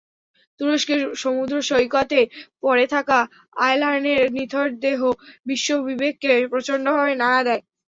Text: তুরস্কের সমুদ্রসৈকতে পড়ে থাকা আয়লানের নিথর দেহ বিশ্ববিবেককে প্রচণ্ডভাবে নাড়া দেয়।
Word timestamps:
তুরস্কের 0.59 1.01
সমুদ্রসৈকতে 1.15 2.19
পড়ে 2.63 2.85
থাকা 2.93 3.19
আয়লানের 3.59 4.23
নিথর 4.35 4.67
দেহ 4.83 4.99
বিশ্ববিবেককে 5.45 6.31
প্রচণ্ডভাবে 6.51 7.13
নাড়া 7.21 7.41
দেয়। 7.47 7.61